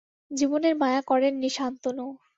[0.31, 2.05] জীবনের মায়া করেননি শান্তনু।